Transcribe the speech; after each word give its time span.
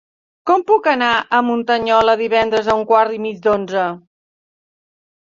Com 0.51 0.61
puc 0.69 0.87
anar 0.91 1.09
a 1.39 1.41
Muntanyola 1.49 2.15
divendres 2.21 2.71
a 2.75 2.79
un 2.79 2.81
quart 2.93 3.13
i 3.19 3.21
mig 3.27 3.45
d'onze? 3.45 3.85